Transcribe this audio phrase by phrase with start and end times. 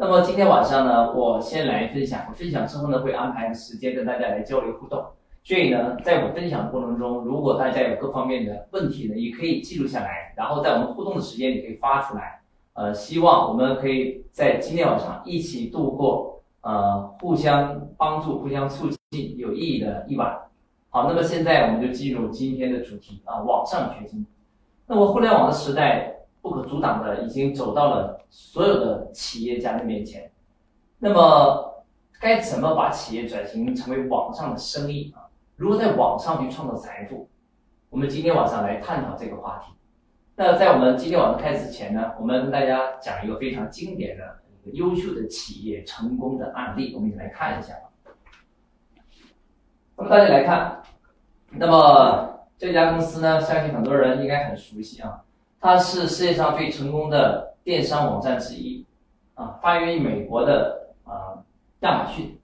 [0.00, 5.04] 那么今天晚上呢，我先来分享，我分享之后呢，会安排时间跟大家来交流互动。
[5.44, 12.40] 所以呢，在我分享的过程中，如果大家有各方面的问题呢，也可以记录下来，然后在我们互动的时间里可以发出来。
[12.72, 20.34] 呃，希望我们可以在今天晚上一起度过呃互相帮助、互相促进、有意义的一晚。
[20.88, 24.24] 好，那么现在我们就进入今天的主题啊，网上学习。
[24.86, 30.30] 那么互联网的时代不可阻挡的已经走到了所有的企业家的面前。
[30.98, 31.84] 那么
[32.20, 35.28] 该怎么把企业转型成为网上的生意啊？
[35.56, 37.28] 如何在网上去创造财富？
[37.88, 39.72] 我们今天晚上来探讨这个话题。
[40.36, 44.38] 那在我们今天晚上开始之前呢，我们跟大家讲一个非常经典的
[44.72, 47.74] 优秀的企业成功的案例，我们一起来看一下。
[49.96, 50.82] 那么大家来看，
[51.50, 55.22] 那么这家公司呢，相信很多人应该很熟悉啊，
[55.60, 58.84] 它是世界上最成功的电商网站之一
[59.34, 61.38] 啊，发源于美国的啊
[61.80, 62.38] 亚马逊。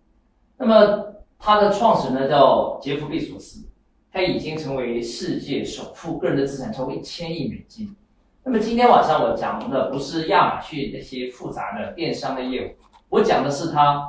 [0.58, 3.66] 那么它的创始人呢叫杰夫贝索斯。
[4.12, 7.95] 他已经成为世界首富，个人的资产超过一千亿美金。
[8.42, 12.70] 那么今天晚上我讲的不是亚马逊那些复杂的电商的业务，
[13.10, 14.08] 我讲的是他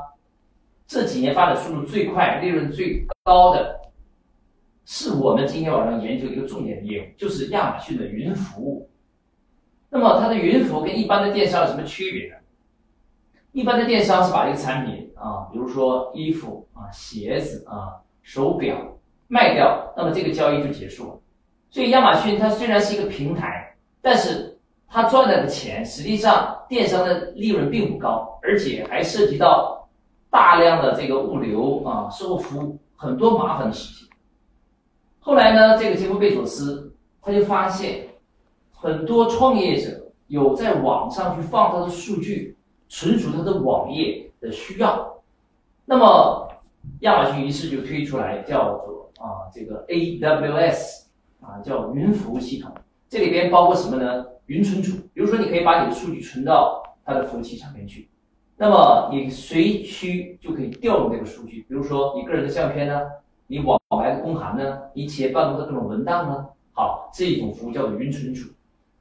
[0.87, 3.81] 这几年发展速度最快、利润最高的，
[4.85, 8.89] 是我们今天晚上研究一个重点的业务，就是亚马逊的云服务。
[9.89, 12.35] 那么它的云服务跟一般的电商有什么区别呢？
[13.51, 18.75] 一般的电商是把一个产品啊，比如说衣服啊、鞋子啊、手表。
[19.29, 21.19] 卖掉，那么这个交易就结束了。
[21.69, 29.85] 所以亚马逊它虽然是一个平台，但是它赚来的钱实际上电商的利润并不高，而且还涉及到
[30.29, 34.07] 大量的这个物流啊、售后服务很多麻烦的事情。
[35.19, 38.06] 后来呢，这个杰夫贝佐斯他就发现，
[38.77, 42.55] 很多创业者有在网上去放他的数据、
[42.87, 45.21] 存储他的网页的需要，
[45.85, 46.47] 那么
[47.01, 48.97] 亚马逊于是就推出来叫做。
[49.17, 51.05] 啊，这个 AWS
[51.41, 52.71] 啊，叫云服务系统，
[53.09, 54.23] 这里边包括什么呢？
[54.45, 58.07] 云存储，比如说你可以把你的数据存到它的服务器上面去，
[58.57, 63.01] 那么你随需就可以调用这个数据，比如说你个人的相片呢，
[63.47, 68.51] 你往来的公函呢，你企业办公的各种文档呢，好，这一种服务叫做云存储。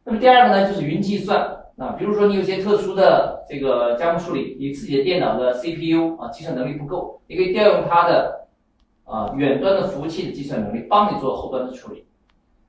[0.07, 1.39] 那么第二个呢，就是云计算
[1.77, 8.47] 啊，比如说你有些特殊的这个加工处理，你自己的电脑的 CPU 啊计算能力不够，你可以调用它的。
[9.09, 12.05] 啊，远端的服务器的计算能力帮你做后端的处理，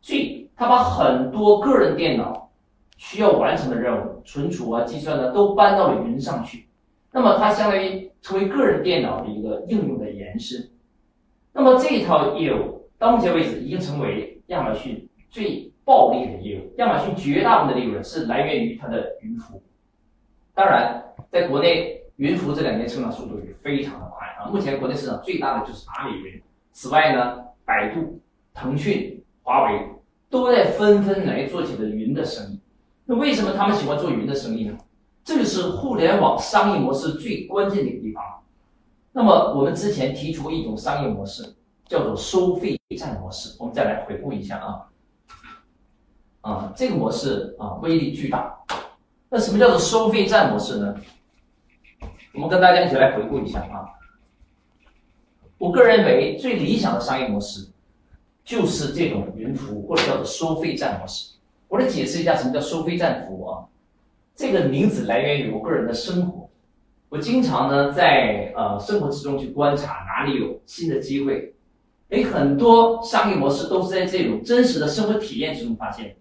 [0.01, 2.51] 所以他把很多个人电脑
[2.95, 6.67] 需要完成的任务、存储啊、计算呢，都搬到了云上去。
[7.11, 10.69] 那么它相当于成为个人电脑的一个应用的延伸。
[11.53, 16.73] 那么这一套业务到目前为止已经成为亚马逊最暴利的业务。
[16.79, 19.63] 亚马逊绝大部分的利润是来源于它的云服务。
[20.53, 24.27] 当然，在国内云服务这两年成长速度也非常的快。
[24.37, 26.41] 啊，目前国内市场最大的就是阿里云。
[26.73, 28.19] 此外呢，百度、
[28.53, 29.87] 腾讯、华为
[30.29, 32.59] 都在纷纷来做起了云的生意。
[33.05, 34.77] 那为什么他们喜欢做云的生意呢？
[35.23, 38.23] 这个是互联网商业模式最关键的一个地方。
[39.13, 41.43] 那么我们之前提出过一种商业模式，
[41.85, 43.55] 叫做收费站模式。
[43.59, 44.85] 我们再来回顾一下啊，
[46.47, 48.57] 啊，这个模式啊威力巨大。
[49.29, 50.95] 那什么叫做收费站模式呢？
[52.33, 53.83] 我们跟大家一起来回顾一下啊。
[55.57, 57.67] 我个人认为最理想的商业模式
[58.45, 61.33] 就是这种云服务，或者叫做收费站模式。
[61.67, 63.65] 我来解释一下什么叫收费站服务啊？
[64.33, 66.47] 这个名字来源于我个人的生活。
[67.09, 71.53] 我经常呢在呃生活之中去观察哪里有新的机会。
[72.09, 76.15] 诶，很多商业模式都是在这种真实的生活体验之中发现。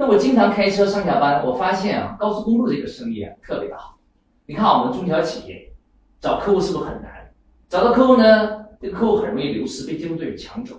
[0.00, 3.98] 那我经常开车上下班，我发现啊高速公路这个生意啊特别的好。
[4.46, 5.72] 你看我们中小企业
[6.20, 7.28] 找客户是不是很难？
[7.68, 10.76] 找到客户呢，这个客户很容易流失，被竞争对手抢走。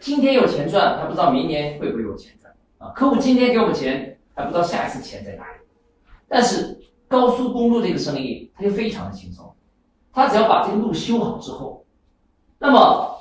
[0.00, 2.90] 今天有钱赚，他不知道明年会不会有钱赚啊？
[2.92, 5.60] 客户今天给我们钱，还不知道下一次钱在哪里。
[6.26, 9.48] 但是高速公路这个生意，它就非常的轻松。
[10.12, 11.84] 他只要把这个路修好之后，
[12.58, 13.16] 那么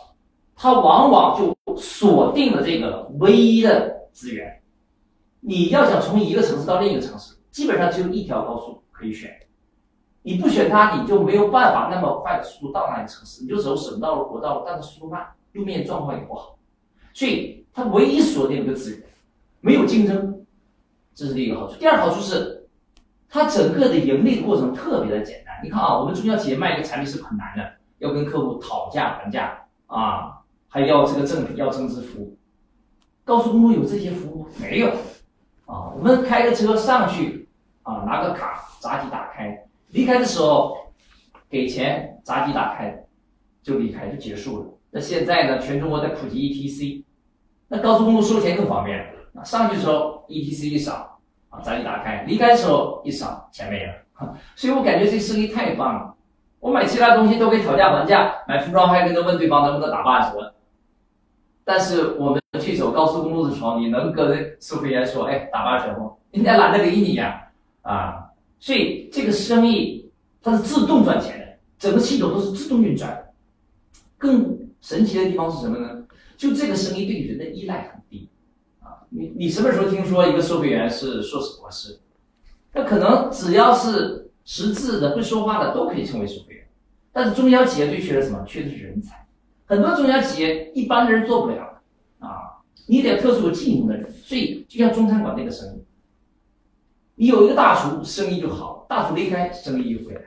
[0.55, 4.56] 他往往就锁定了这个唯一的资源。
[5.47, 9.31] 你要想从一个城市到另一个城市，基本上只有一条高速可以选。
[10.21, 16.59] 你不选它，你就没有办法那么快的速度到那个城市，你就走省道路、国道路，但是速度慢，路面状况也不好，
[17.13, 19.01] 所以它唯一锁定一个资源，
[19.61, 20.45] 没有竞争，
[21.15, 21.79] 这是第一个好处。
[21.79, 22.67] 第二好处是，
[23.29, 25.55] 它整个的盈利过程特别的简单。
[25.63, 32.38] 你看啊，我们中小企业卖一个产品是很难的，要跟客户讨价还价啊，还要这个赠品，要增值服务。
[33.23, 34.91] 高速公路有这些服务没有？
[35.67, 37.43] 啊，我们开个车上去。
[37.83, 40.77] 啊，拿个卡闸机打开，离开的时候
[41.49, 42.93] 给钱，闸机打开
[43.63, 44.65] 就离开就结束了。
[44.91, 47.05] 那现在呢，全中国在普及 ETC，
[47.69, 48.99] 那高速公路收钱更方便
[49.33, 51.17] 啊，上去的时候 ETC 一扫
[51.49, 53.93] 啊，闸机打开，离开的时候一扫钱没了，
[54.57, 56.13] 所以我感觉这生意太棒了。
[56.59, 60.53] 我买其他东西都可以讨价还价，买服装还跟着问对方能不能打八折。
[61.67, 67.49] 但是我们去走高速公路的时候，你能跟收费员说：“哎，打八折不？”人家懒得理你呀，
[67.81, 68.31] 啊！
[68.57, 70.09] 所以这个生意
[70.41, 71.45] 它是自动赚钱的，
[71.77, 73.21] 整个系统都是自动运转。
[74.17, 76.05] 更神奇的地方是什么呢？
[76.37, 78.29] 就这个生意对人的依赖很低
[78.81, 79.03] 啊！
[79.09, 81.99] 你你什么时候听说一个收费员是硕士博士？
[82.71, 86.65] 那可能只要是识字的、会说话的都可以成为收费员。
[87.11, 88.41] 但是中小企业最缺的什么？
[88.47, 89.26] 缺的是人才。
[89.67, 91.81] 很多中小企业一般的人做不了
[92.19, 94.09] 啊，你得特殊有技能的人。
[94.11, 95.83] 所以就像中餐馆那个生意，
[97.15, 100.21] 你有一个大厨，生意就好；大厨离开，生意就回来。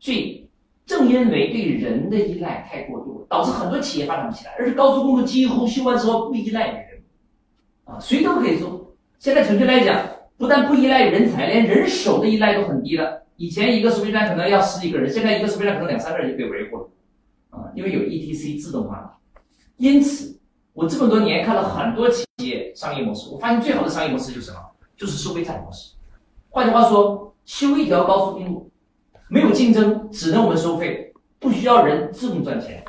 [0.00, 0.48] 所以
[0.86, 4.52] 正因为对人的依赖太过度，导致很多企业发展不起来。
[4.58, 7.02] 而且高速公路几乎修完之后不依赖于人，
[7.84, 8.94] 啊，谁都可以做。
[9.18, 10.02] 现在准确来讲，
[10.38, 13.22] 不但不依赖人才，连人手的依赖都很低了。
[13.36, 16.88] 以前一个收费站可能要十几个人，现在一个收费站可能两三个人就可以维护了。
[17.52, 19.18] 啊，因为有 ETC 自动化，
[19.76, 20.40] 因此
[20.72, 24.58] 我这么多年看了很多企业商业模式，我发现最好的商业模式就是什么？
[24.96, 25.94] 就是收费站模式。
[26.48, 28.70] 换句话说，修一条高速公路，
[29.28, 32.82] 没有竞争，只能我们收费，不需要人，自动赚钱。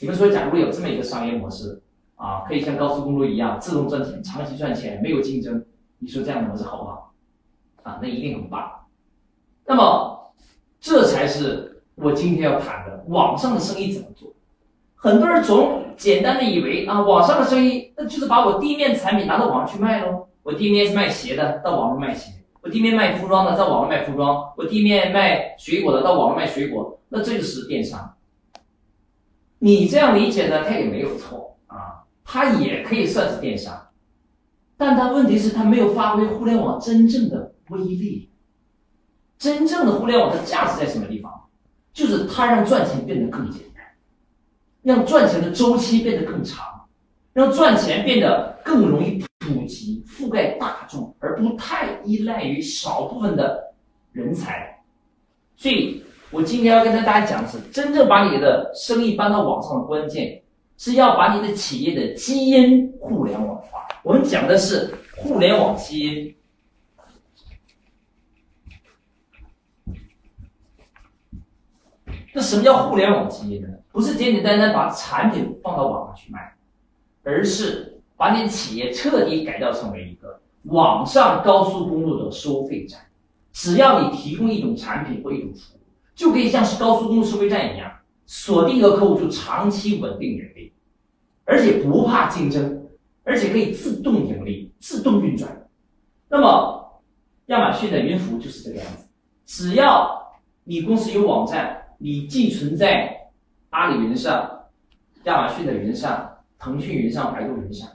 [0.00, 1.80] 你们说，假如有这么一个商业模式
[2.16, 5.64] 啊，可以像高速公路一样自动赚钱，长期赚钱，没有竞争，
[5.98, 7.14] 你说这样的模式好不好？
[7.84, 8.68] 啊，那一定很棒。
[9.64, 10.34] 那么，
[10.80, 11.71] 这才是。
[11.94, 14.32] 我今天要谈的网上的生意怎么做？
[14.94, 20.28] 很多人总简单的以为啊，网上的生意那就是把我地面产品拿到网上去卖喽。
[20.42, 22.30] 我地面是卖鞋的，到网上卖鞋；
[22.60, 26.98] 我地面卖服装的，在网上卖服装；我地面卖水果的，到网上卖水果。
[27.08, 28.14] 那这就是电商。
[29.58, 33.88] 你这样理解呢，它也没有错啊，它也可以算是电商，
[34.76, 38.30] 但它问题是它没有发挥互联网真正的威力。
[39.38, 41.41] 真正的互联网的价值在什么地方？
[41.92, 43.84] 就是它让赚钱变得更简单，
[44.82, 46.64] 让赚钱的周期变得更长，
[47.32, 53.72] 让赚钱变得更容易普及、覆盖大众，而不太依赖于少部分的
[54.12, 54.82] 人才。
[55.56, 60.40] 所以我今天要跟大家讲的是，真正把你的生意搬到网上的关键，
[60.78, 63.86] 是要把你的企业的基因互联网化。
[64.02, 66.34] 我们讲的是互联网基因。
[72.34, 73.68] 那什么叫互联网企业呢？
[73.92, 76.54] 不是简简单单把产品放到网上去卖，
[77.22, 82.98] 而是把你企业彻底改造成为一个网上高速公路的收费站。
[83.52, 85.80] 只要你提供一种产品或一种服务，
[86.14, 87.92] 就可以像是高速公路收费站一样，
[88.24, 90.72] 锁定一个客户就长期稳定盈利，
[91.44, 92.88] 而且不怕竞争，
[93.24, 95.68] 而且可以自动盈利、自动运转。
[96.30, 97.02] 那么，
[97.48, 99.06] 亚马逊的云服务就是这个样子。
[99.44, 100.32] 只要
[100.64, 101.78] 你公司有网站。
[102.02, 103.16] 你寄存在
[103.70, 104.50] 阿里云上、
[105.22, 106.28] 亚马逊的云上、
[106.58, 107.88] 腾讯云上、百度云上，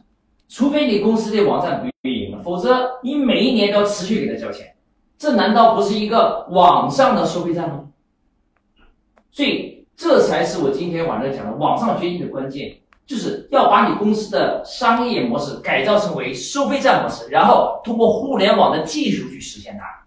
[0.48, 4.74] 除非你公司的网站不运营了，否则你每一年都要持续给他交钱。
[5.18, 7.84] 这难道不是一个网上的收费站吗？
[9.30, 20.07] 所以，这才是我今天晚上讲的网上决定的关键，就是要把你公司的商业模式改造成为收费站模式，然后通过互联网的技术去实现它。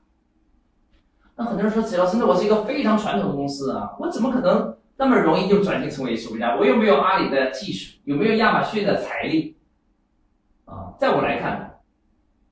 [1.41, 6.59] 那很多人说，只要真的我是一个非常传统的公司啊，我怎么可能那么容易就转型成为收费站？
[6.59, 9.57] 我又没有阿里的技术，有没有亚马逊的财力？
[10.67, 11.81] 啊，在我来看，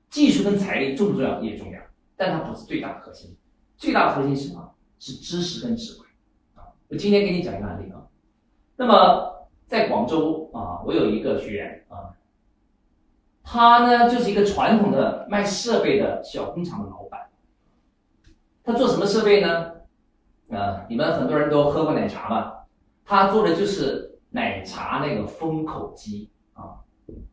[0.09, 1.79] 技术跟财力重不重要也重要，
[2.17, 3.37] 但它不是最大的核心。
[3.77, 4.71] 最大的核心是什么？
[4.97, 6.07] 是知识跟智慧。
[6.55, 8.01] 啊，我今天给你讲一个案例啊。
[8.75, 12.09] 那么在广州啊，我有一个学员啊，
[13.43, 17.28] 他呢就是一个传统的卖设备的小工厂的老板。
[18.69, 19.71] 他做什么设备呢？
[20.51, 22.67] 啊，你们很多人都喝过奶茶吧？
[23.03, 26.77] 他做的就是奶茶那个封口机啊，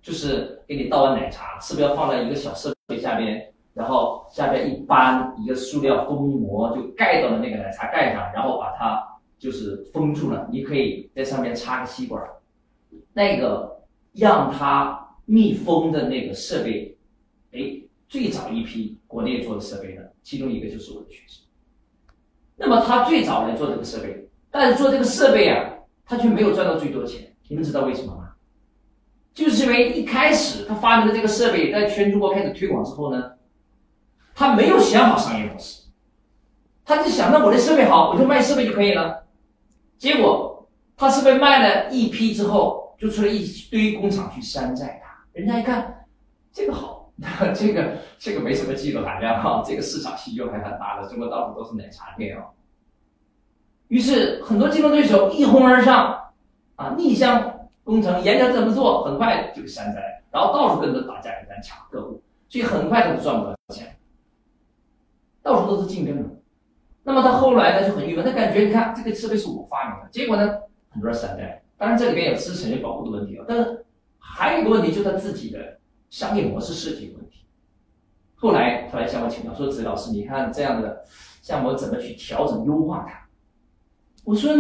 [0.01, 9.07] 就是给你倒完奶茶，是不是要放在一个小设备下边，然后下边一搬一个塑料封膜就盖到了那个奶茶盖上，然后把它
[9.39, 12.27] 就是封住了，你可以在上面插个吸管，
[13.13, 13.79] 那个
[14.15, 16.97] 让它密封的那个设备，
[17.53, 17.83] 哎。
[18.09, 21.43] 最早一批国内做的设备呢，其中一个就是我的学生。
[22.55, 25.73] 那么他最早来做这个设备，但是做这个设备啊，
[26.05, 27.35] 他却没有赚到最多的钱。
[27.49, 28.35] 你们知道为什么吗？
[29.33, 33.33] 就是因为一开始他发明的这个设备在全中国开始推广之后呢，
[34.35, 35.85] 他没有想好商业模式，
[36.85, 39.25] 他就想，那我的设备好，我就卖设备就可以了。
[39.97, 45.25] 结果他是被卖了一批之后，就出来一堆工厂去山寨他。
[45.33, 46.05] 人家一看，
[46.53, 52.45] 这个好，那 这个这个没什么技术含量哈，这个市场需求还很大的，中国到处都是奶茶店啊。
[53.89, 56.33] 于是很多竞争对手一哄而上，
[56.75, 63.97] 啊，逆向工程，研究怎么做，很快就山寨，然后到处跟着打价格战抢客户，所以很快他就赚不到钱。
[65.43, 66.29] 到处都是竞争的，
[67.05, 70.59] 那么他后来呢就很郁闷，他感觉你看这个设备是我发明的，结果呢
[70.91, 73.87] 很多人山寨，当然这里边有知识产权保护的问题啊，但是
[74.19, 75.79] 还有一个问题就是他自己的
[76.11, 77.41] 商业模式设计有问题。
[78.35, 81.05] 后来他来向我请教说：“子老师，你看这样的
[81.43, 83.27] 项目怎么去调整优化它？”
[84.25, 84.53] 我说：“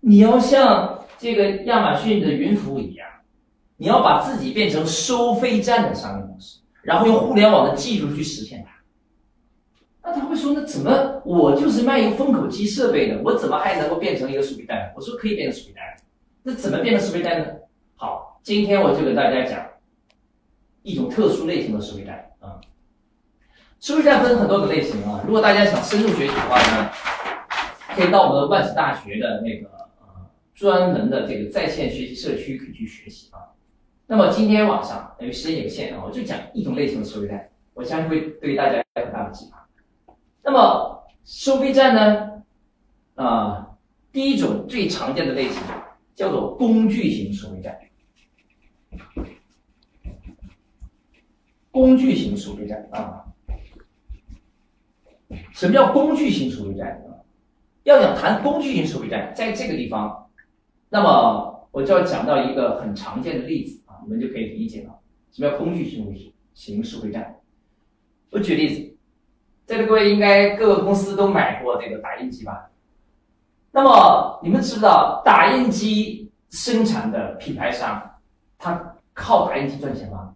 [0.00, 3.08] 你要像这个亚马逊的云服务一样，
[3.76, 8.72] 你要把自己变成收费站的商业模式，然后用互联网的技术去实现它。”
[10.02, 15.82] 那他会说：“那怎么我就是卖一个封口机设备的，我怎么还能够变成一个收费站？”我说：“可以变成收费站。
[16.42, 17.46] 那怎么变成收费站呢？”
[17.96, 19.62] 好，今天我就给大家讲
[20.82, 22.60] 一种特殊类型的收费站啊。
[23.80, 26.90] 收费站分很多个类型啊，如果大家想深入学习的话呢，
[27.96, 29.68] 可以到我们万斯大学的那个
[30.00, 33.40] 呃专门的这个在线学习社区可以去学习啊。
[34.06, 39.66] 那么今天晚上由于时间有限啊，我就讲一种类型的收费站，我相信会对大家有很大的启发。
[40.42, 42.42] 那么收费站呢？
[43.14, 43.68] 啊，
[44.12, 45.62] 第一种最常见的类型
[46.14, 47.78] 叫做工具型收费站。
[51.70, 53.24] 工具型收费站啊，
[55.52, 57.02] 什么叫工具型收费站？
[57.84, 60.28] 要想谈工具型收费站，在这个地方，
[60.88, 64.98] 那么我就要讲到一个很常见的例子啊，你们就可以理解了。
[65.32, 67.36] 什么叫工具型型收费站？
[68.30, 68.86] 我举例子。
[69.66, 72.68] 在座各位应该各个公司都买过这个打印机吧？
[73.70, 78.18] 那么你们知道打印机生产的品牌商，
[78.58, 80.34] 他靠打印机赚钱吗？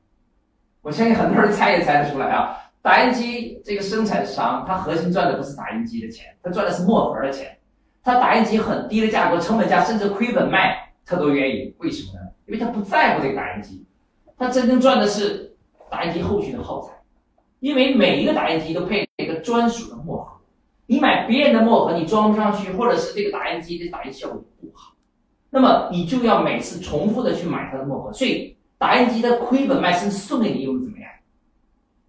[0.84, 2.58] 我相信很多人猜也猜得出来啊！
[2.82, 7.56] 打印机这个生产商，他核心赚的不是打印机的钱，他赚的是墨盒的钱。
[8.02, 11.74] 他打印机很低的价格，成本价甚至亏本卖，他都愿意。
[11.78, 12.28] 为什么呢？
[12.44, 13.86] 因为他不在乎这个打印机，
[14.36, 15.56] 他真正赚的是
[15.90, 16.92] 打印机后续的耗材。
[17.60, 20.38] 因为每一个打印机都配一个专属的墨盒，
[20.84, 24.92] 你买别人的墨盒，你装不上去，或者是这个打印机的打印效果不好，
[25.48, 31.10] 那么你就要每次重复的去买它的墨盒，所以打印机的亏本卖，甚至送给你又怎么样？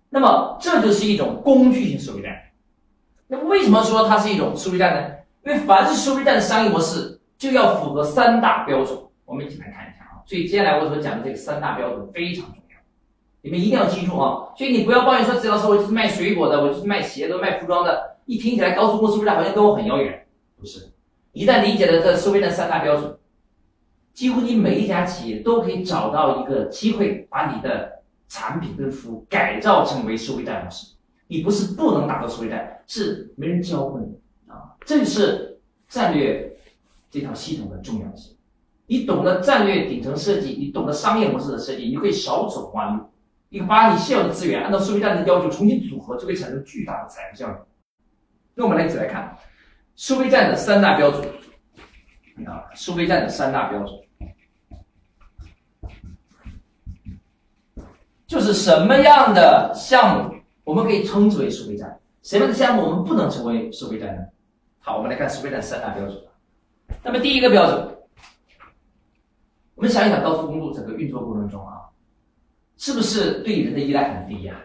[0.09, 2.41] 那么这就是一种工具型收费站。
[3.27, 5.15] 那为什么说它是一种收费站呢？
[5.45, 10.23] 因为凡是收费站的商业模式就要符合三大标准，我们一起来看一下啊。
[10.25, 12.77] 所以接下来我所讲的这个三大标准非常重要。
[13.41, 14.49] 你们一定要记住啊！
[14.57, 20.25] 所以你不要抱怨说，只要说我就是卖水果的，我就是卖鞋的、卖服装的，一听起来高速公路收费站好像跟我很遥远。
[20.59, 20.89] 不是，
[21.31, 23.15] 一旦理解了这收费站三大标准，
[24.15, 30.93] 几乎你每一家企业都可以找到一个机会，把你的产品跟服务改造成为收费站模式。
[31.27, 34.17] 你不是不能打造收费站，是没人教过你
[34.47, 34.73] 啊！
[34.85, 36.55] 这是战略
[37.11, 38.35] 这套系统的重要性。
[38.87, 43.03] 你懂得战略顶层设计，你懂得商业模式的设计，你可以少走弯路。
[43.49, 47.55] 你把你现有的资源按照收费站的要求重新组合，就会产生巨大的财富效应。
[48.53, 49.35] 那我们来一起来看
[49.97, 51.27] 收费站的三大标准
[52.43, 53.97] 啊，收费站的三大标准，
[58.27, 64.21] 就是什么样的项目我们可以称之为收费站，什么样的项目我们不能成为收费站呢？
[64.79, 66.21] 好，我们来看收费站三大标准。
[67.03, 67.97] 那么第一个标准，
[69.75, 71.73] 我们想一想高速公路整个运作过程中啊。
[72.77, 74.61] 是不是对人的依赖很低呀？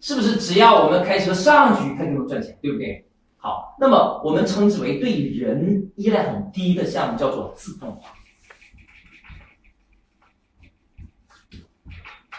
[0.00, 3.05] 是不是只要我们开车上去，它就能赚钱，对不对？
[3.46, 8.10] 好，那么我们称之为对人依赖很低的项目叫做自动化。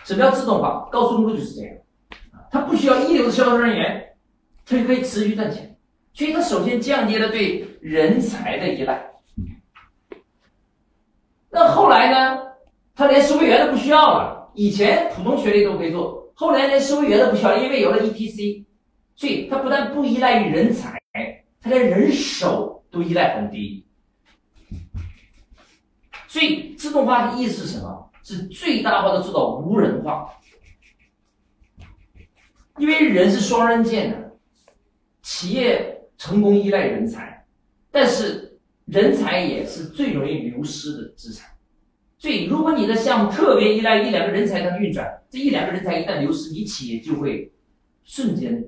[0.03, 0.85] 什么叫自动化？
[0.91, 1.77] 高速公路就是这样，
[2.51, 4.17] 它不需要一流的销售人员，
[4.65, 5.77] 它就可以持续赚钱。
[6.13, 9.01] 所以它首先降低了对人才的依赖。
[11.49, 12.41] 那后来呢？
[12.95, 14.51] 它连收费员都不需要了。
[14.55, 18.65] 以前普通学历都可以做，后来连收费员都不需要，因为有了 ETC，
[19.15, 20.96] 所以它不但不依赖于人才，
[21.67, 23.85] 连人手都依赖很低。
[26.27, 28.11] 所以自动化的意思是什么？
[28.23, 30.29] 是最大化的做到无人化。
[32.77, 34.37] 因为人是双刃剑的，
[35.21, 37.45] 企业成功依赖人才，
[37.89, 41.49] 但是人才也是最容易流失的资产。
[42.19, 47.51] 所以，如果你的项目特别依赖一两个人才能运转，这一两个人才一旦流失，你企业就会
[48.03, 48.63] 瞬间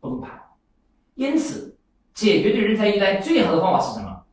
[0.00, 0.40] 崩盘。
[1.14, 1.77] 因此，
[2.18, 4.24] 解决对人才依赖最好的方法是什么？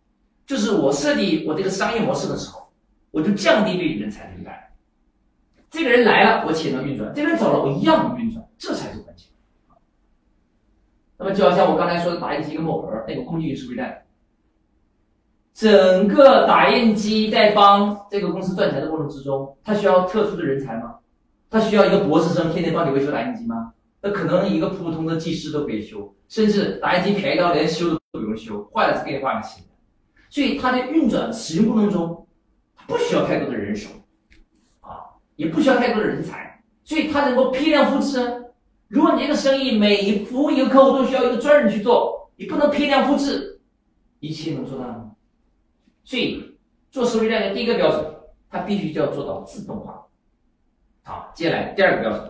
[0.48, 2.68] 就是我设计我这个商业模式的时候，
[3.12, 4.74] 我就降低对人才的依赖。
[5.70, 9.27] 这个人来了，我且能运转；这个人走了，我一样能运转，这才是关键。
[11.15, 14.04] 那么，就好像我刚才说的打印机跟墨盒那个空气数据站，
[15.54, 20.96] 整个打印机在帮这个公司赚钱的过程之中，它需要特殊的人才吗？
[21.51, 23.74] 它需要一个博士生天天帮你维修打印机吗？
[24.06, 29.70] 那可能一个普通的技师都可以修，甚至打印机便宜到连修都不用修，坏了再给你换个新的。
[30.30, 32.28] 所以它的运转使用过程中，
[32.86, 33.90] 不需要太多的人手，
[34.82, 38.46] 啊，也不需要太多的人才，所以它能够批量复制。
[38.90, 43.60] 如果你这个生意每服务一个客户都需要一个专人去做，你不能批量复制，
[44.20, 45.14] 一切能做到吗？
[46.04, 46.56] 所以
[46.92, 48.06] 做收费站的第一个标准，
[48.52, 50.06] 它必须就要做到自动化。
[51.02, 52.30] 好，接下来第二个标准，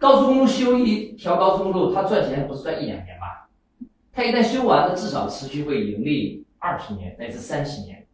[0.00, 3.48] 高速公路修一条高速公路，它赚钱不是赚一两年吧？
[4.12, 8.04] 它一旦修完了，至少持续会盈利二十年乃至三十年，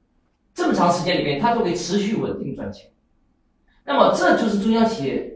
[0.53, 2.91] 这么长时间里面，它都可以持续稳定赚钱。
[3.85, 5.33] 那么这就是中小企业。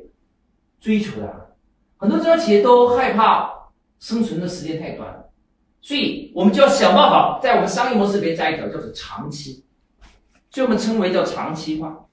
[0.80, 1.54] 追求的
[1.98, 3.52] 很多中小企业都害怕
[3.98, 5.26] 生存的时间太短，
[5.82, 9.62] 所以我们就要想办法在我们商业模式里面加一条，叫做长期，
[10.50, 12.06] 所以我们称为叫长期化，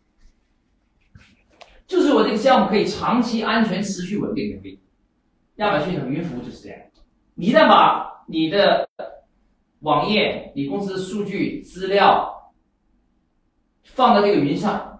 [1.88, 4.80] 就是我这个项目可以长期安全、持续、稳定盈利。
[5.56, 6.78] 亚马逊的云服务就是这样，
[7.34, 8.88] 你一旦把你的
[9.80, 12.52] 网页、你公司的数据资料
[13.84, 15.00] 放到这个云上，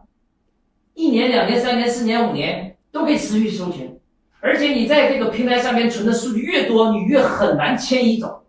[0.96, 2.74] 一年、两年、三年、四年、五年。
[2.90, 4.00] 都可以持续收钱，
[4.40, 8.44] 而且你在这个平台上面存的数据越多，你越很难迁移走，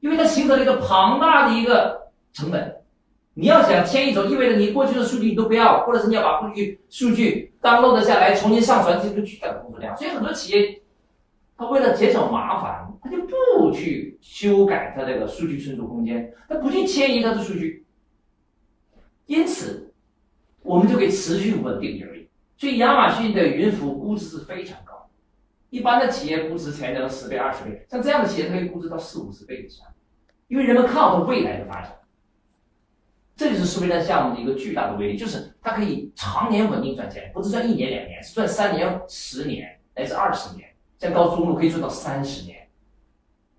[0.00, 2.79] 因为它形成了一个庞大的一个成本。
[3.34, 9.96] 你要想迁移走，意味着你过去的数据你都不要，或者是你要把过去数据 download 下来重新上传，这个巨大的工作量。
[9.96, 10.82] 所以很多企业，
[11.56, 17.86] 他为了减少麻烦，他就不去修改他这个数据存储空间，他不去迁移他的数据，
[19.26, 19.92] 因此
[20.62, 22.28] 我们就可以持续稳定盈利。
[22.58, 25.08] 所以亚马逊的云服务估值是非常高，
[25.70, 29.86] 一般的企业估值才能十倍、二十倍，像这样的企业它可以估值到四五十倍以上，
[30.48, 31.96] 因为人们看好未来的发展。
[33.40, 42.68] 这就是数位站项目的一个巨大的威力，就是它可以常年稳定赚钱，不是赚一年两年，是赚三年、十年乃至二十年，像高速公路可以做到三十年。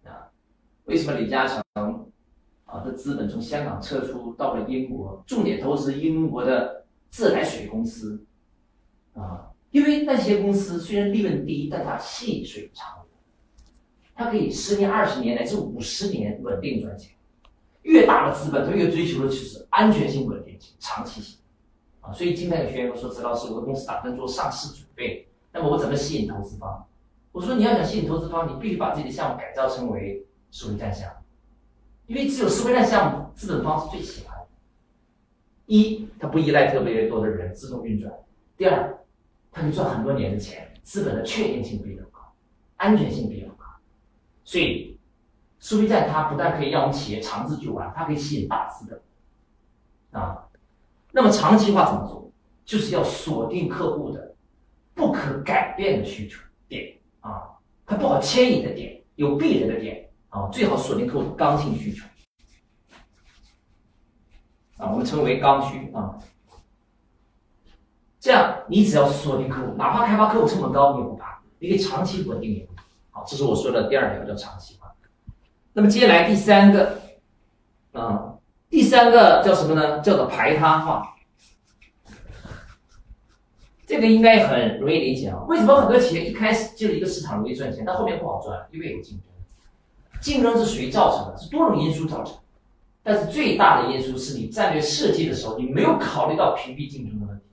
[0.04, 0.30] 啊，
[0.86, 1.64] 为什么李嘉诚
[2.66, 8.24] 啊的资本从香港撤出到了英国，重点投资英国的自来水公司？
[9.16, 13.18] 啊，因为那些公司虽然利润低，但它细水长流，
[14.14, 17.16] 它可以十年、二十年乃至五十年稳定赚钱。
[17.82, 21.38] 越大资本，它越追求的就是安全性、稳定性、长期性。
[22.02, 26.84] 啊，所以经常有学员说：“陈老师，我的公司打算做上市准备，那么我怎么吸引投资方？”
[27.32, 31.16] 我说：“你要想吸引投资方，你必须把自己的项目改造成为收费站项目，
[32.08, 34.48] 因为只有收费站项目，资本方是最喜欢的。
[35.68, 38.12] 一，它不依赖特别多的人，自动运转；
[38.58, 38.98] 第二，
[39.52, 42.20] 他可以赚很多年的钱，资本的确定性比较高，
[42.78, 43.66] 安全性比较高，
[44.44, 44.91] 所以
[45.62, 50.50] 收费站它不但可以让我们企业长治久安，它可以吸引大资本啊。
[51.14, 52.30] 那么长期化怎么做？
[52.64, 54.34] 就是要锁定客户的
[54.94, 62.06] 不可改变的需求点啊，它不好迁移的点，有壁垒的点啊，最好锁定客户的刚性需求
[64.78, 66.18] 啊，我们称为刚需啊。
[68.20, 72.70] 这样，你只要锁定客户，哪怕开发客户成本高，你也不怕，你可以长期稳定盈利。
[73.10, 74.80] 好，这是我说的第二条，叫长期。
[75.74, 77.02] 那么接下来第三个，
[77.94, 78.36] 啊，
[78.70, 80.00] 第三个叫什么呢？
[80.02, 81.16] 叫做排他化。
[83.88, 85.44] 这个应该很容易理解啊。
[85.48, 88.68] 为什么很多企业一开始进入一个市场容易赚钱，但后面不好赚？
[88.72, 89.26] 因为有竞争。
[90.22, 91.38] 竞争是谁造成的？
[91.38, 92.38] 是多种因素造成。
[93.04, 97.46] 但是最大的因素是你战略设计的时候，你没有考虑到屏蔽竞争的问题。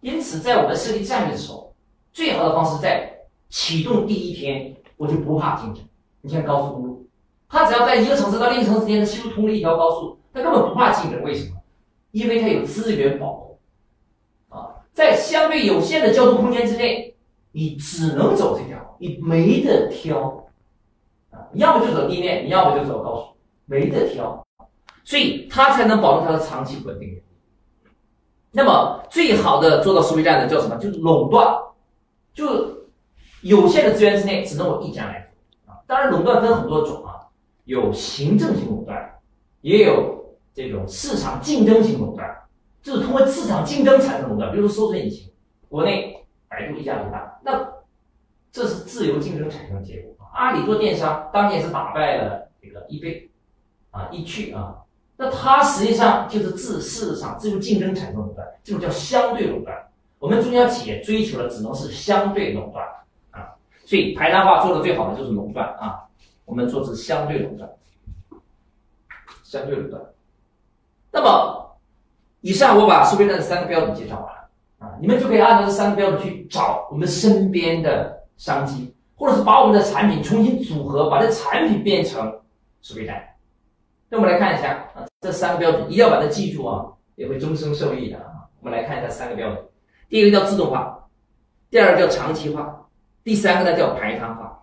[0.00, 1.74] 因此，在我们设计战略的时候，
[2.12, 3.10] 最好的方式在
[3.48, 5.84] 启动第一天，我就不怕竞争。
[6.22, 6.99] 你像高速公路，
[7.50, 11.20] 它只要在一个城市到另一个城市之间修通了一条高速，它根本不怕竞争。
[11.24, 11.56] 为什么？
[12.12, 13.58] 因为它有资源保护。
[14.48, 17.16] 啊，在相对有限的交通空间之内，
[17.50, 20.46] 你只能走这条，你没得挑。
[21.30, 23.36] 啊，要么就走地面，你要么就走高速，
[23.66, 24.46] 没得挑。
[25.02, 27.20] 所以它才能保证它的长期稳定。
[28.52, 30.76] 那么最好的做到收费站的叫什么？
[30.76, 31.56] 就是垄断，
[32.32, 32.86] 就
[33.42, 35.32] 有限的资源之内只能我一家来
[35.64, 35.78] 做啊。
[35.86, 36.99] 当然，垄断分很多种，
[37.70, 39.20] 有行政性垄断，
[39.60, 42.28] 也有这种市场竞争型垄断，
[42.82, 44.50] 就是通过市场竞争产生垄断。
[44.50, 45.30] 比如说搜索引擎，
[45.68, 47.68] 国内百度一家独大，那
[48.50, 50.16] 这是自由竞争产生的结果。
[50.34, 53.30] 阿里做电商，当年是打败了这个易贝，
[53.92, 54.78] 啊，易趣啊，
[55.16, 59.76] 那它实际上就是自市场自由竞争产生垄断，这种叫相对垄断。
[60.18, 62.84] 我们中小企业追求的只能是相对垄断
[63.30, 63.54] 啊，
[63.84, 66.09] 所以排他化做的最好的就是垄断啊，
[66.50, 67.70] 我们做的是相对垄断，
[69.44, 70.02] 相对垄断。
[71.12, 71.78] 那么，
[72.40, 74.48] 以上我把收费站的三个标准介绍完了
[74.80, 78.92] 啊，你们就可以按照这三个标准去找我们身边的商机。
[79.14, 82.40] 或者是把我们的产品重新组合，把这产品变成
[82.80, 83.22] 收费站。
[84.08, 86.86] 那我们来看一下啊，这三个标准一定要把它记住啊，
[87.16, 88.48] 也会终生受益的啊。
[88.60, 89.62] 我们来看一下三个标准，
[90.08, 91.06] 第一个叫自动化，
[91.68, 92.74] 第二个叫长期化，
[93.22, 94.59] 第三个呢叫排他化。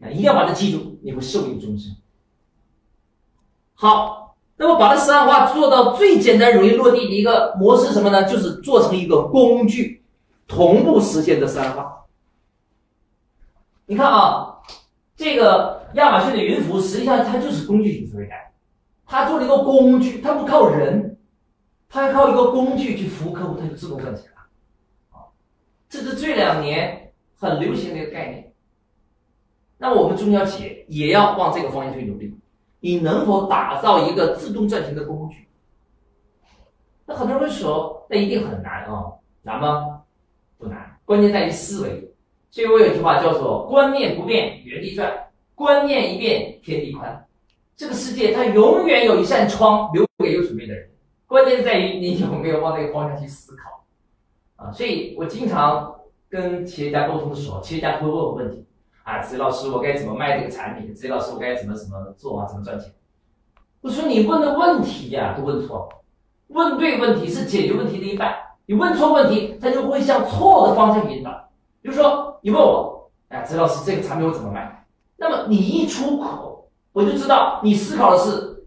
[0.00, 1.94] 啊，一定要把它记住，你会受益终生。
[3.74, 8.24] 好，那么把它三化做到最简单、容易落地的一个模式什么呢？
[8.24, 10.02] 就是做成一个工具，
[10.46, 12.06] 同步实现的三化。
[13.86, 14.58] 你看啊，
[15.16, 18.36] 这个亚马逊的云服务实际上它就是工具型思维站，
[19.06, 21.18] 它做了一个工具，它不靠人，
[21.88, 25.18] 它还靠一个工具去服务客户，它就自动赚钱了。
[25.18, 25.30] 啊，
[25.88, 28.52] 这是这两年很流行的一个概念。
[29.78, 32.36] 那我们中小企业也要往这个方向去努力。
[32.80, 35.48] 你能否打造一个自动赚钱的工具？
[37.06, 39.04] 那很多人会说，那一定很难啊，
[39.42, 40.02] 难吗？
[40.58, 42.12] 不难，关键在于思维。
[42.50, 45.08] 所以我有句话叫做“观念不变，原地转；
[45.54, 47.26] 观念一变，天地宽。”
[47.76, 50.90] 这个世界它永远有一扇窗留给有准备的人，
[51.26, 53.84] 关键在于你有没有往那个方向去思考
[54.56, 54.72] 啊！
[54.72, 55.94] 所以我经常
[56.28, 58.64] 跟企业家沟通的时候，企业家会问我问题
[59.08, 60.94] 啊：“子怡老师，我该怎么卖这个产品？
[60.94, 62.46] 子怡老师，我该怎么怎么做啊？
[62.46, 62.92] 怎么赚钱？”
[63.80, 65.88] 我说：“你问的问题呀，都问错。
[66.48, 68.34] 问对问题是解决问题的一半，
[68.66, 71.30] 你问错问题，它就会向错的方向引导。
[71.80, 74.86] 比如说。”你问我，哎，周老师，这个产品我怎么卖？
[75.16, 78.64] 那么你一出口，我就知道你思考的是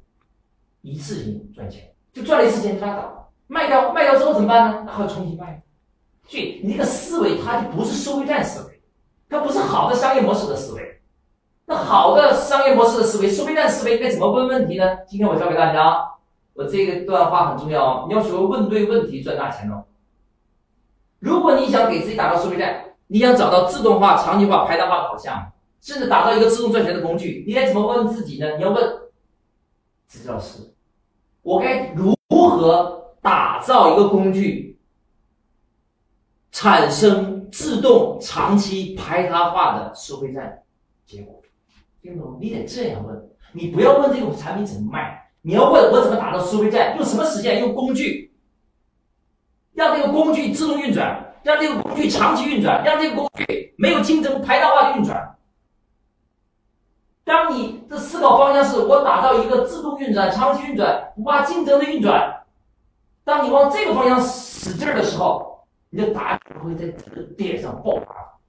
[0.82, 4.84] 一次性赚钱，就赚了一次钱就拉倒，卖掉卖掉之后怎么办呢？
[4.86, 5.64] 那还要重新卖。
[6.28, 8.81] 所以你这个思维它就不是收费站思维，
[9.32, 11.00] 它不是好的商业模式的思维。
[11.66, 14.98] 那好的商业模式的思维，收费站思维该怎么问问题呢？
[15.08, 16.06] 今天我教给大家，
[16.54, 19.86] 我这个段话很重要哦，你要学会问对问题赚大钱哦。
[21.20, 25.44] 如果你想给自己打造收费站，你想找到自动化、场景化、排单化的好项目，
[25.80, 28.58] 甚至打造一个自动赚钱的工具，你该怎么问自己呢？
[28.58, 28.84] 你要问
[30.08, 30.74] 子教师：
[31.42, 34.78] 我该如何打造一个工具，
[36.52, 40.64] 产生自动、长期、排他化的收费站
[41.06, 41.42] 结果？
[42.02, 47.60] 听懂你得这样问，你不要问这种产品怎么卖，你要问我怎么打造收费站，用什么实现？
[47.60, 48.34] 用工具，
[49.74, 51.28] 让这个工具自动运转。
[51.44, 55.36] 让这个工具长期运转，让这个工具没有竞争、排他化的运转。
[57.24, 62.44] 当你的思考方向是我打造一个自动运转、长期运转、不怕竞争的运转，
[63.24, 65.51] 当你往这个方向使劲的时候，
[65.92, 68.40] 你的答案会在这个点上爆发。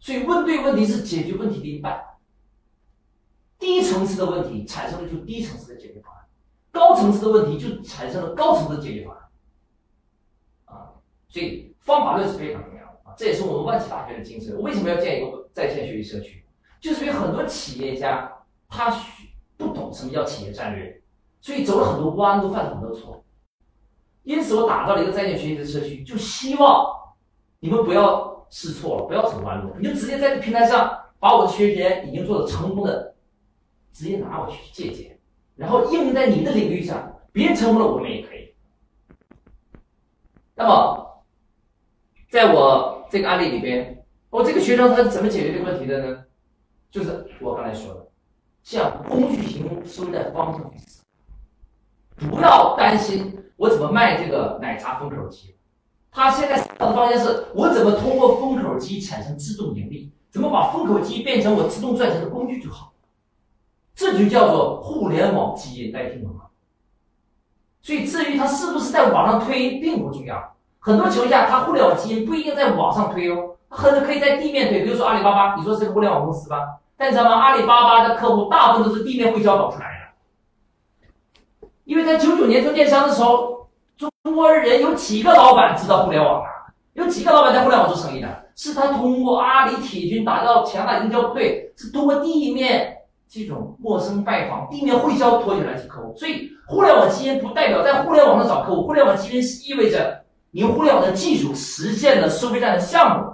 [0.00, 2.04] 所以，问对问题是解决问题的一半。
[3.56, 6.26] 低层次的问题产生的就低层次的解决方案，
[6.72, 9.22] 高层次的问题就产生了高层次的解决方案。
[10.64, 10.90] 啊，
[11.28, 11.70] 所以。
[11.84, 14.58] 方法论是非常重要的啊，这也是我们万企大学的精神。
[14.62, 16.42] 为什么要建一个在线学习社区？
[16.80, 18.32] 就是因为很多企业家
[18.70, 18.90] 他
[19.58, 21.02] 不懂什么叫企业战略，
[21.42, 23.23] 所以走了很多弯路，犯了很多错。
[24.24, 26.84] 因此，我打造了一个在线学习的社区，就希望
[27.60, 33.14] 你们不要试错了，不要走弯路，你就直接在这平台上把我的学员已经做的成功的，
[33.92, 35.18] 直接拿我去借鉴，
[35.54, 38.54] 然后应用在你的领域上，别人成功了，我们也可以。
[40.54, 41.02] 那么。
[42.30, 46.24] 在我这个案例里边，我这个学生他是怎么解决这个问题的呢？
[46.90, 48.08] 就是我刚才说的，
[48.64, 51.03] 向工具型收的方向去思考，
[52.16, 55.54] 不要担心我怎么卖这个奶茶封口机。
[56.10, 62.92] 他现在思考的方向是我怎么通过封口机产生自动盈利，怎么把封口机变成我自动赚钱的工具就好。
[63.94, 66.42] 这就叫做互联网基因，大家听懂吗？
[67.82, 70.54] 所以至于他是不是在网上推，并不重要。
[70.78, 74.82] 很多情况下，它互联网基因不一定在网上推哦，它很可以在地面推。
[74.82, 76.78] 比如说阿里巴巴，你说是个互联网公司吧？
[76.96, 77.36] 但你知道吗？
[77.36, 79.93] 阿里巴巴的客户大部分都是地面会销搞出来的。
[81.84, 83.68] 因为在九九年做电商的时候，
[83.98, 86.48] 中国人有几个老板知道互联网啊？
[86.94, 88.28] 有几个老板在互联网做生意的？
[88.56, 92.96] 是他通过阿里铁军打造强大营销部队，是通过地面
[93.28, 96.14] 这种陌生拜访、地面会销托起来的客户。
[96.16, 100.22] 所以，互联网基因不代表在互联网上找客户，互联网基因是意味着。
[100.52, 103.26] 你用互联网的技术实现了收费站的项目，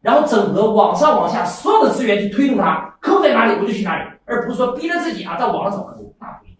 [0.00, 2.96] 然后整合网上网下所有的资源去推动它。
[2.98, 6.51] 客户在哪里，我就去哪里，而不是说逼着自己啊，在网上找客户，那不一定。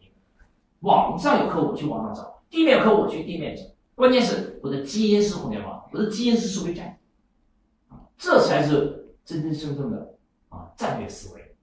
[0.83, 3.63] 网上有客户，去网上找；地面有客户，去地面找。
[3.95, 6.99] 关键是我的基因是互联网，我的基因是社会战
[7.89, 10.15] 啊，这才是真真正正的
[10.49, 11.57] 啊战略思维。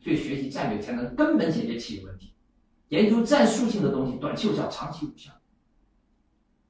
[0.00, 2.34] 所以学习战略才能根本解决企业问题。
[2.88, 5.32] 研究战术性的东西，短期有效，长期无效。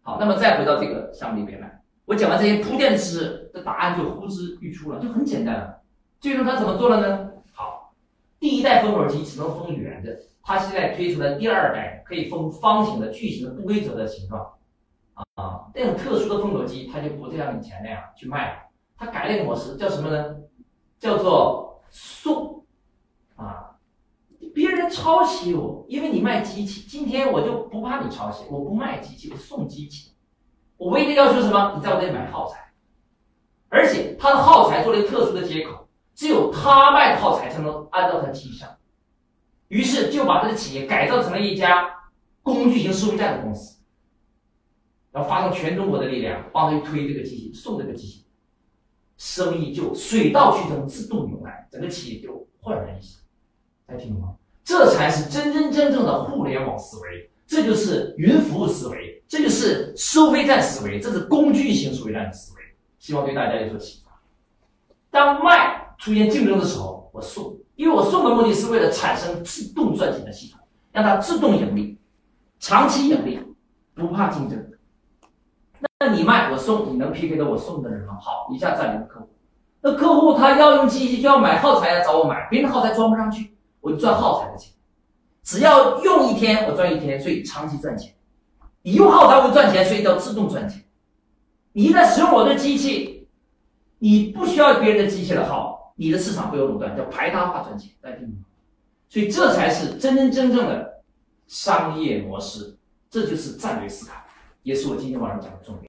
[0.03, 5.83] 好，那么再回到这个项目里边来，我讲完这些铺垫的知识，这答案就呼之欲出了，就很简单了。
[6.20, 7.31] 最终他怎么做了呢？
[7.53, 7.92] 好，
[8.38, 14.53] 第一代封口机只能封圆的，他现在推出了第二代，可以封方形的、矩形的、不规则的形状。
[15.35, 18.59] 啊，那种特殊的封口机，它就不再像以前那样去卖了，
[18.97, 20.37] 它改了一个模式，叫什么呢？
[20.99, 22.65] 叫做送
[23.37, 23.77] 啊，
[24.55, 30.13] 别人抄袭我，因为你卖机器，今天我就不怕你抄袭，我不卖机器，我送机器，
[30.77, 31.75] 我唯一的要求是什么？
[31.77, 32.73] 你在我这里买耗材，
[33.69, 38.69] 而且它的耗材做了一个特殊的接口，只有他卖的耗材才能安到他机上，
[39.68, 41.88] 于是就把这个企业改造成了一家
[42.42, 43.79] 工具型收费站的公司。
[45.12, 48.24] 然后发动全中国的力量，帮他去推这个机器，送这个机器，
[49.16, 53.18] 生意就水到渠成，自动涌来，整个企业就焕然一新。
[53.87, 54.35] 大家听懂吗？
[54.64, 62.62] 这才是真真正正的互联网思维，这就是云服务思维，这就是收费站思维，这是工具型收费站的思维。
[62.98, 64.20] 希望对大家有所启发。
[65.11, 70.61] 当卖出现竞争的时候，我送，因为我送的目的是为了产生自动赚钱的系统，
[70.93, 71.99] 让它自动盈利，
[72.59, 73.41] 长期盈利，
[73.95, 74.65] 不怕竞争。
[76.01, 78.17] 那你卖我送，你能 PK 到我送的人吗？
[78.21, 79.29] 好，一下占领了客户。
[79.81, 84.73] 那客户他要用机器，就要买耗材来找我买，别人的耗材装不上去，我就赚耗材的钱。
[85.43, 88.15] 只要用一天，我赚一天，所以长期赚钱。
[88.83, 90.85] 你用耗材会赚钱，所以叫自动赚钱。
[91.73, 93.29] 你一旦使用我的机器，
[93.99, 97.93] 你不需要别人的机器的耗，你的市场会有垄断，叫排他化赚钱。
[98.01, 98.45] 大家听懂吗？
[99.09, 101.03] 所以这才是真真正正的
[101.47, 102.77] 商业模式，
[103.09, 104.15] 这就是战略思考，
[104.63, 105.83] 也是我今天晚上讲的重点。